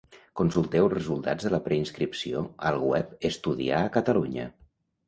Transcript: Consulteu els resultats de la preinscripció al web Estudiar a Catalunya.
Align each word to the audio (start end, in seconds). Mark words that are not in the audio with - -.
Consulteu 0.39 0.85
els 0.87 0.95
resultats 0.95 1.47
de 1.49 1.53
la 1.57 1.61
preinscripció 1.67 2.43
al 2.71 2.81
web 2.95 3.17
Estudiar 3.33 3.85
a 3.87 3.97
Catalunya. 4.01 4.53